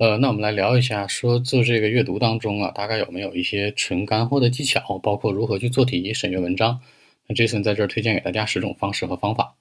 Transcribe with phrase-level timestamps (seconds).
[0.00, 6.80] 呃，那我们来聊一下，说做这个阅读当中啊，大概有没有一些纯干货的技巧，包括如何去做题、审阅文章。
[7.26, 9.56] 那 Jason 在这儿推荐给大家十种方式和方法。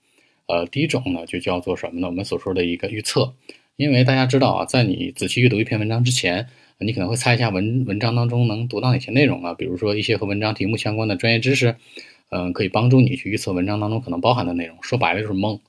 [0.48, 2.08] 呃，第一种呢，就叫做什么呢？
[2.08, 3.34] 我们所说的一个预测。
[3.76, 6.48] 因为大家知道啊，在你仔细阅读一篇文章之前，
[6.78, 11.76] 你可能会猜一下文文章当中能读到哪些内容啊，比如说一些和文章题目相关的专业知识，
[12.30, 14.78] 嗯，可以帮助你去预测文章当中可能包含的内容。
[14.82, 15.60] 说白了就是蒙。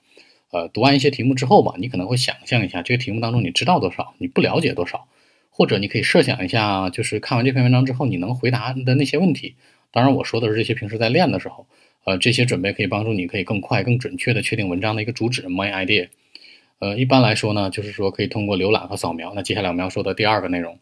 [0.51, 5.07] 呃，读完一些题目之后吧，你可能会想象一下这个题目当中你知道多少，你不了解多少，
[5.51, 9.55] 或者你可以设想一下，就是看完这篇文章之后你能回答的那些问题。
[9.93, 11.67] 当然，我说的是这些平时在练的时候，
[12.05, 16.09] 呃，这些准备可以帮助你可以更快、更准确的确定文章的一个主旨 （main idea）。
[16.79, 19.33] 呃，一般来说呢，就是说可以通过浏览和扫描。
[19.37, 20.79] 那接下来我们要说的第二个内容，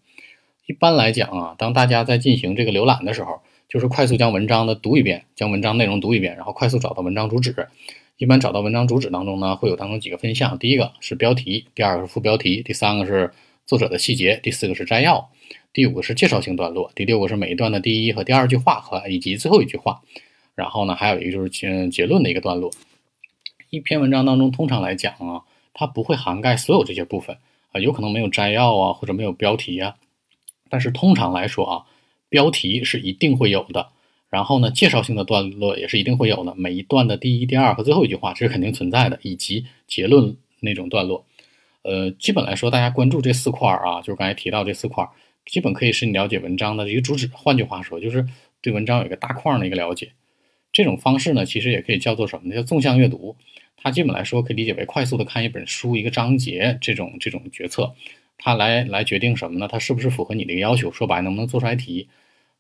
[0.66, 7.68] 一般来讲啊，当大家在进行这个浏览的时候，就是快速将文章的读一遍，将文章内容读一遍，然后快速找到文章主旨。
[8.18, 13.32] 一般找到文章主旨当中呢，会有当中几个分项：第一个是标题，第二个是副标题，第三个是
[13.64, 15.30] 作者的细节，第四个是摘要，
[15.72, 20.02] 第五个是介绍性段落，第六个是每一段的第一和第二句话和以及最后一句话。
[20.56, 22.72] 然后呢，还有一个就是嗯结论的一个段落。
[23.70, 27.38] 一篇文章当中，通常来讲啊，它不会涵盖所有这些部分
[27.70, 29.94] 啊，有可能没有摘要啊，或者没有标题啊。
[30.68, 31.84] 但是通常来说啊，
[32.28, 33.90] 标题是一定会有的。
[34.30, 41.24] 然后呢，介绍性的段落也是一定会有的，每一段的第一、第二和最后一句话这是肯定存在的，以及结论那种段落。
[41.82, 45.10] 呃，基本来说，大家关注这四块儿啊，就是刚才提到这四块儿，
[45.46, 47.30] 基本可以是你了解文章的一个主旨。
[47.32, 48.26] 换句话说，就是
[48.60, 50.12] 对文章有一个大框的一个了解。
[50.70, 52.54] 这种方式呢，其实也可以叫做什么呢？
[52.54, 53.36] 叫纵向阅读。
[53.78, 57.94] 它基本来说可以理解为快速的看一本书、一个章节这种这种决策。
[58.36, 59.68] 它来来决定什么呢？
[59.70, 60.92] 它是不是符合你的一个要求？
[60.92, 62.08] 说白，能不能做出来题？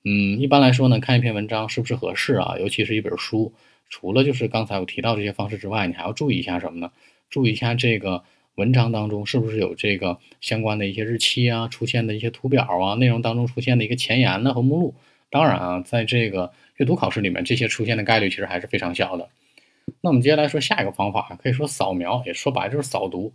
[0.04, 2.56] 嗯，一般来说呢，看一篇文章是不是合适啊？
[2.58, 3.52] 尤其是一本书，
[3.90, 6.90] 除了就是刚才我提到这些方式之外，你还要注意一下什么呢？
[7.28, 8.22] 注意一下这个
[8.54, 14.94] 文章当中是不是有这个相关的一些日期啊，出现的一些图表啊，内容当中出现的一个前言呢和目录。
[15.30, 19.28] 当然啊，在这个阅读考试里面，这些出现的概率其实还是非常小的。
[20.00, 23.32] 那我们接下来说下一个方法，可以说扫描，也说白了就是扫读。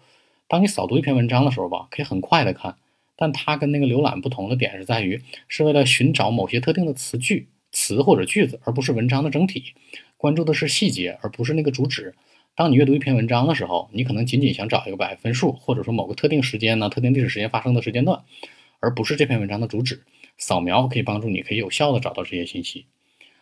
[0.48, 2.76] 当你扫读一篇文章的时候吧，可以很快的看。
[3.16, 9.74] 但它跟那个浏览不同的点是在于，是为了寻找某些特定的词句、词或者句子，而不是文章的整体。
[10.18, 12.16] 关注的是细节，而不是那个主旨。
[12.56, 18.24] 当你阅读一篇文章的时候，你可能仅仅想找一个百分数，或者说某个特定时间呢、特定历史时间发生的时间段，
[18.80, 20.04] 而不是这篇文章的主旨。
[20.38, 22.86] 扫描可以帮助你，可以有效的找到这些信息。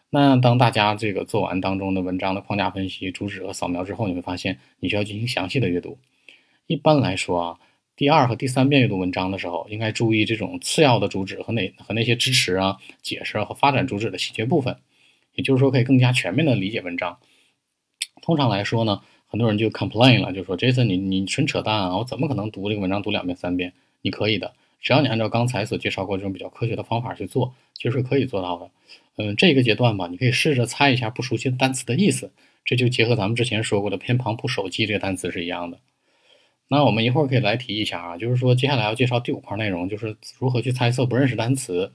[0.10, 5.98] 那当大家这个做完当中的文章的框架分析、主旨和扫描之后，你会发现你需要进行详细的阅读。
[6.68, 7.60] 一般来说啊。
[8.02, 14.76] 第二和第三遍阅读文章的时候，应该注意这种次要的主旨和那和那些支持啊、解释和发展主旨的细节部分，
[15.36, 17.20] 也就是说可以更加全面的理解文章。
[18.24, 23.72] 通常来说呢，很多人就 complain 了，就说 Jason 你你纯扯淡啊，我怎么可能读这个文章读两遍三遍？
[24.02, 28.72] 你可以的，只要你按照刚才所介绍过这种比较科学的方法去做，其实是可以做到的。
[29.18, 32.32] 嗯，这个阶段吧，你可以试着猜一下不熟悉的单词的意思，
[32.66, 35.78] 这就结合咱们之前说过的偏旁部首记这个单词是一样的。
[36.72, 41.92] 那我们一会儿可以来提一下啊，就是说接下来要介绍第五块内容，就是如何去猜测不认识单词。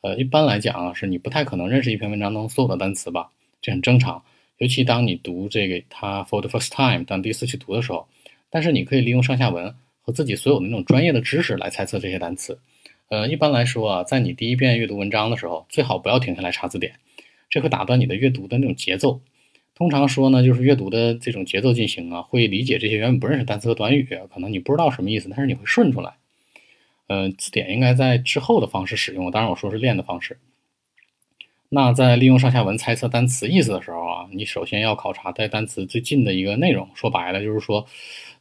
[0.00, 4.22] 呃，一般来讲啊，是你不太可能认识一篇文章中所有的单词吧，这很正常。
[4.58, 8.06] 尤其当你读这个它 for the first time，当第一次去读的时候，
[8.48, 12.60] 但是你可以利用上下文和自己所有的那种专业的知识来猜测这些单词。
[13.08, 16.92] 呃，一般来说啊，在你第一遍阅读文章的时候，最好不要停下来查字典，
[17.50, 19.20] 这会打断你的阅读的那种节奏。
[19.76, 26.14] 通常说呢，就是阅读的这种节奏进行啊，会理解这些原本不认识单词和短语，可能你不知道什么意思，但是你会顺出来。
[27.08, 30.38] 呃，字典应该在之后的方式使用，当然我说是练的方式。
[31.68, 37.86] 那在利用上下文猜测单词意思的时候啊，你首先要考察在单词最近的一个内容，说白了就是说，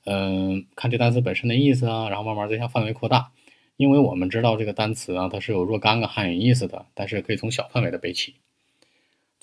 [0.06, 3.32] 嗯，看这单词本身的意思啊，然后慢慢再向范围扩大，
[3.76, 8.36] 因为我们知道这个单词啊，它是有若干个汉语意思的，但是可以从小范围的背起。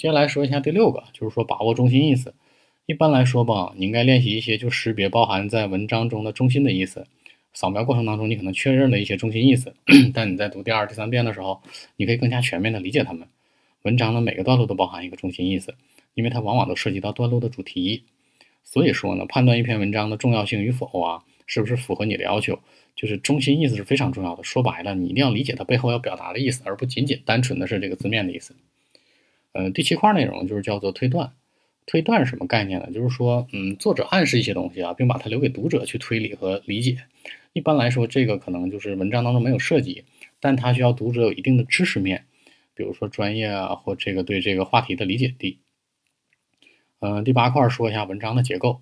[0.02, 2.34] 接下来说一下第六个，就是说把握中心意思。
[2.86, 7.06] 一般来说吧，你应该练习一些就识别包含在文章中的中心的意思。
[7.52, 9.76] 扫描过程当中，你可能确认了一些中心意思，
[10.12, 11.62] 但你在读第二、第三遍的时候，
[11.94, 13.28] 你可以更加全面的理解它们。
[13.82, 15.72] 文章的每个段落都包含一个中心意思，
[16.14, 18.02] 因为它往往都涉及到段落的主题。
[18.64, 22.58] 所以说呢，判断一篇文章的重要性与否啊，是不是符合你的要求，
[22.96, 24.42] 就是中心意思是非常重要的。
[24.42, 28.52] 说白了，你一定要理解它背后要表达的意思，而不仅仅单纯的是这个字面的意思。
[29.52, 31.32] 呃，第七块内容就是叫做推断。
[31.84, 32.90] 推断是什么概念呢？
[32.92, 36.98] 就是说，嗯，作者暗示一些东西啊，并把它留给读者去推理和理解。
[37.52, 40.04] 一般来说，这个可能就是文章当中没有涉及，
[40.38, 42.24] 但它需要读者有一定的知识面，
[42.74, 45.58] 比如说专业啊，或这个对这个话题的理解力。
[47.00, 48.80] 嗯，第八块说一下文章的结构。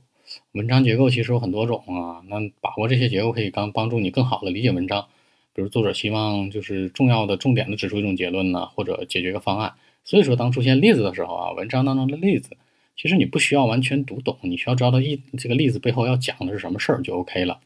[0.52, 5.08] 文章结构其实有很多种啊，那把握这些结构可以刚帮助你更好的理解文章。
[5.54, 9.72] 比如作者希望就是重要的、重点的指出一种结论呢，或者解决个方案。
[10.04, 12.56] 所以说，当出现例子的时候啊，文章当中的例子，
[12.96, 17.60] 其实你不需要完全读懂，你需要知道一这个例子背后要讲的是什么事儿就 OK 了。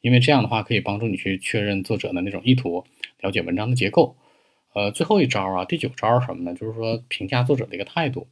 [0.00, 2.84] 因为这样的话可以帮助你去确认作者的那种意图，
[3.20, 4.16] 了解文章的结构。
[4.72, 6.54] 呃，最后一招啊，第九招什么呢？
[6.54, 8.26] 就是说评价作者的一个态度。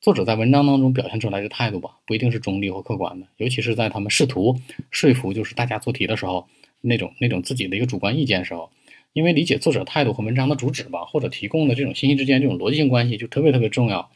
[0.00, 6.46] 作者在文章当中表现出来的态度吧，不一定是中立或客观的，尤其是在他们试图说服就是大家做题的时候，
[6.80, 8.70] 那种那种自己的一个主观意见时候，
[9.16, 14.10] 因为理解作者态度和文章的主旨吧，或者提供的这种信息之间这种逻辑性关系就特别特别重要。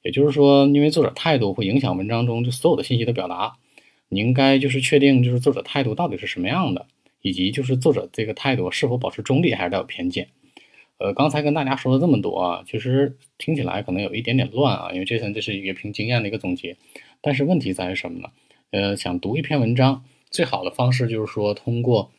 [0.00, 3.58] 也就是说，因为作者态度会影响文章中就所有的信息的表达，
[4.08, 6.86] 你应该就是确定就是作者态度到底是什么样的，
[7.20, 10.28] 以及就是作者这个态度是否保持中立还是带有偏见。
[10.96, 16.74] 呃，刚才跟大家说了这么多啊，其实听起来可能有一点点乱啊，因为这层这是一个凭经验的一个总结。
[17.20, 18.30] 但是问题在于什么呢？
[18.70, 22.10] 呃，想读一篇文章，最好的方式就是说通过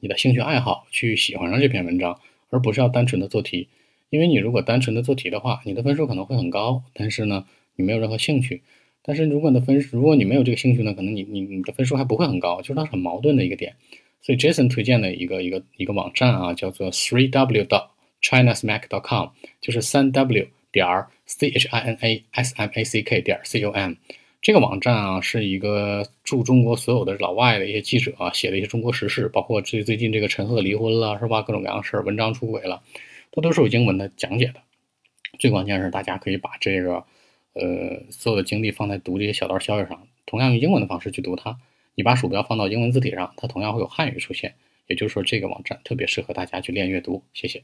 [0.00, 2.18] 你的兴趣爱好去喜欢上这篇文章，
[2.50, 3.68] 而不是要单纯的做题。
[4.10, 7.44] 因为你如果单纯的做题的话，你的分数可能会很高，但是呢，
[7.76, 8.62] 你没有任何兴趣。
[9.02, 13.74] 但是如果你的分，如果你没有这个兴趣呢，可能你你你的分数还不会很高，就是它很矛盾的一个点。
[14.22, 17.88] 所以 Jason 推荐的一个一个一个网站啊，叫做 Three W dot。
[18.22, 19.28] ChinasMac.com
[19.60, 20.86] 就是三 W 点
[21.26, 23.96] C H I N A S M A C K 点 C O M
[24.44, 31.40] 这个网站啊，是一个驻中国所有的老外的一些记者啊写的一些中国时事，包括最最近这个陈赫离婚了是吧？
[31.40, 32.82] 各种各样事儿，文章出轨了，
[33.32, 34.60] 它都是有英文的讲解的。
[35.38, 37.04] 最关键是大家可以把这个
[37.54, 41.56] 呃所有的精力放在读这些小道消息上，同样用英文的方式去读它。
[41.94, 44.56] 你把鼠标放到英文字体上，它同样会有汉语出现。
[44.88, 47.22] 也就是说，这个网站特别适合大家去练阅读。
[47.32, 47.62] 谢谢。